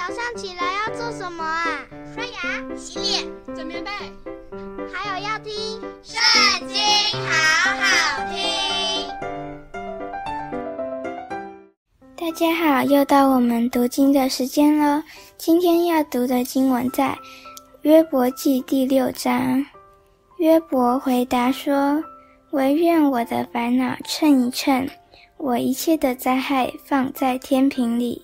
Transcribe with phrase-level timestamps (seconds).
[0.00, 1.84] 早上起来要做什么啊？
[2.14, 3.90] 刷牙、洗脸、整棉被，
[4.90, 5.52] 还有要听
[6.02, 6.18] 《圣
[6.66, 6.78] 经》，
[7.28, 9.06] 好好听。
[12.16, 15.04] 大家好，又到我们读经的时间了。
[15.36, 17.14] 今天要读的经文在
[17.82, 19.62] 约伯记第六章。
[20.38, 22.02] 约伯回答说
[22.52, 24.88] ：“惟愿我的烦恼称一称，
[25.36, 28.22] 我一切的灾害放在天平里，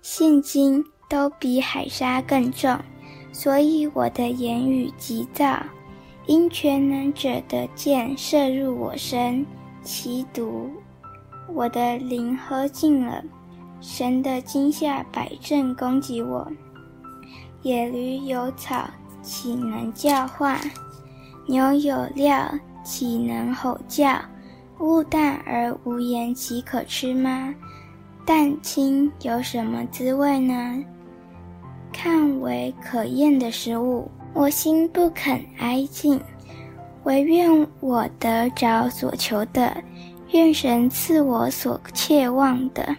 [0.00, 2.78] 现今。”都比海沙更重，
[3.32, 5.58] 所以我的言语急躁，
[6.26, 9.44] 因全能者的箭射入我身，
[9.82, 10.70] 其毒，
[11.48, 13.24] 我的灵喝尽了。
[13.80, 16.46] 神的惊吓摆阵攻击我，
[17.62, 18.90] 野驴有草，
[19.22, 20.58] 岂能叫唤？
[21.46, 22.52] 牛有料，
[22.84, 24.20] 岂能吼叫？
[24.80, 27.54] 物淡而无盐，岂可吃吗？
[28.26, 30.84] 蛋清有什么滋味呢？
[32.48, 36.18] 为可厌的食物，我心不肯挨近。
[37.04, 39.76] 惟愿我得着所求的，
[40.32, 42.96] 愿神赐我所切望的，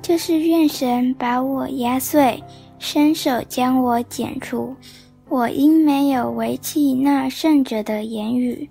[0.00, 2.42] 就是愿神把我压碎，
[2.78, 4.74] 伸手将我剪除。
[5.28, 8.68] 我因没有违弃那圣者的言语，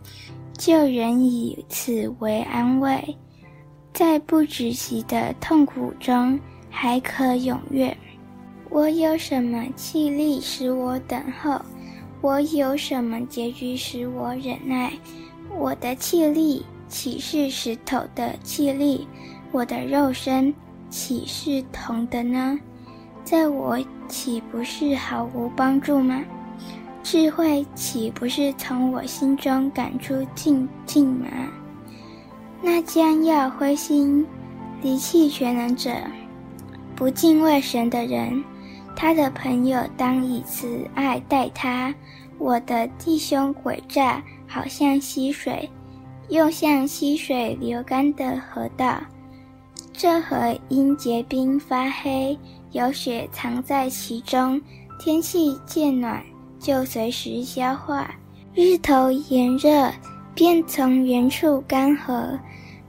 [0.57, 3.15] 就仍以此为安慰，
[3.93, 7.95] 在不止息的痛苦中还可踊跃。
[8.69, 11.61] 我有什么气力使我等候？
[12.21, 14.91] 我有什么结局使我忍耐？
[15.55, 19.07] 我的气力岂是石头的气力？
[19.51, 20.53] 我的肉身
[20.89, 22.59] 岂是铜的呢？
[23.23, 26.23] 在我岂不是毫无帮助吗？
[27.03, 31.27] 智慧岂不是从我心中赶出净尽吗？
[32.61, 34.25] 那将要灰心
[34.81, 35.91] 离弃全能者，
[36.95, 38.43] 不敬畏神的人。
[38.95, 41.93] 他的朋友当以慈爱待他。
[42.37, 45.69] 我的弟兄诡诈，好像溪水，
[46.29, 48.99] 又像溪水流干的河道。
[49.93, 52.37] 这河因结冰发黑，
[52.71, 54.61] 有雪藏在其中。
[54.99, 56.21] 天气渐暖，
[56.59, 58.09] 就随时消化。
[58.53, 59.91] 日头炎热，
[60.33, 62.37] 便从原处干涸。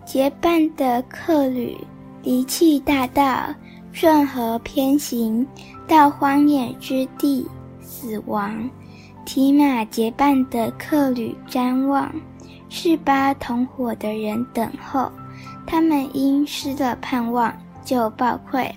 [0.05, 1.77] 结伴的客旅
[2.23, 3.53] 离弃大道，
[3.93, 5.47] 顺河偏行。
[5.89, 7.47] 到荒野之地
[7.81, 8.69] 死亡，
[9.25, 12.13] 提马结伴的客旅瞻望，
[12.69, 15.11] 是巴同伙的人等候，
[15.67, 17.55] 他们因失了盼望，
[17.85, 18.75] 就抱愧，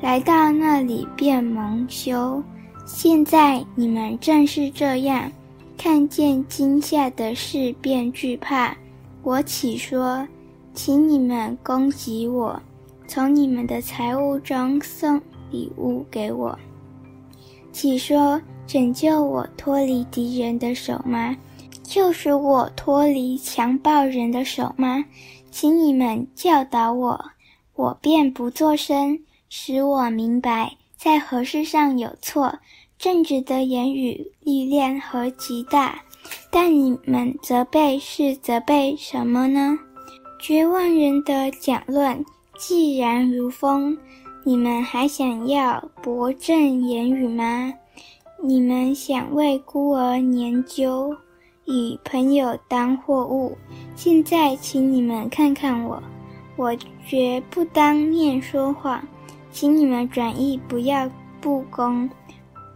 [0.00, 2.42] 来到那里便蒙羞。
[2.84, 5.30] 现在你们正是这样，
[5.76, 8.76] 看见惊吓的事便惧怕。
[9.22, 10.26] 我岂说，
[10.72, 12.60] 请你们攻击我，
[13.06, 15.20] 从你们的财物中送。
[15.50, 16.58] 礼物给我，
[17.72, 21.36] 请说拯救我脱离敌人的手吗？
[21.82, 25.04] 救赎我脱离强暴人的手吗？
[25.50, 27.24] 请你们教导我，
[27.74, 32.58] 我便不作声，使我明白在何事上有错。
[32.98, 36.02] 正直的言语力量何极大！
[36.50, 39.78] 但你们责备是责备什么呢？
[40.40, 42.24] 绝望人的讲论
[42.58, 43.96] 既然如风。
[44.48, 47.70] 你们还想要博正言语吗？
[48.42, 51.14] 你们想为孤儿研究，
[51.66, 53.58] 以朋友当货物。
[53.94, 56.02] 现在，请你们看看我，
[56.56, 56.74] 我
[57.06, 59.06] 绝不当面说谎。
[59.50, 61.10] 请你们转意，不要
[61.42, 62.08] 不公。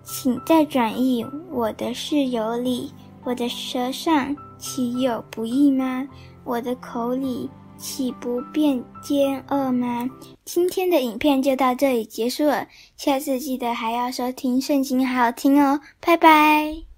[0.03, 2.93] 请再转意，我的事有理，
[3.25, 6.06] 我的舌上岂有不义吗？
[6.44, 7.49] 我的口里。
[7.82, 10.09] 岂不变奸恶吗？
[10.44, 16.92] 今天的影片就到这里结束了，下次记得还要收听圣经，好好听哦，拜拜。